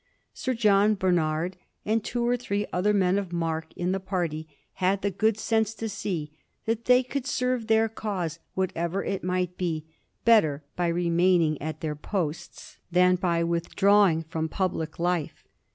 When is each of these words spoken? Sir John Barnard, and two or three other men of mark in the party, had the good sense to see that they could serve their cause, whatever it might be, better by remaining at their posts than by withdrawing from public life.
Sir 0.33 0.55
John 0.55 0.95
Barnard, 0.95 1.57
and 1.85 2.03
two 2.03 2.27
or 2.27 2.35
three 2.35 2.65
other 2.73 2.91
men 2.91 3.19
of 3.19 3.31
mark 3.31 3.67
in 3.75 3.91
the 3.91 3.99
party, 3.99 4.47
had 4.81 5.03
the 5.03 5.11
good 5.11 5.37
sense 5.37 5.75
to 5.75 5.87
see 5.87 6.31
that 6.65 6.85
they 6.85 7.03
could 7.03 7.27
serve 7.27 7.67
their 7.67 7.87
cause, 7.87 8.39
whatever 8.55 9.03
it 9.03 9.23
might 9.23 9.57
be, 9.59 9.85
better 10.25 10.63
by 10.75 10.87
remaining 10.87 11.61
at 11.61 11.81
their 11.81 11.95
posts 11.95 12.79
than 12.91 13.15
by 13.15 13.43
withdrawing 13.43 14.23
from 14.23 14.49
public 14.49 14.97
life. 14.97 15.43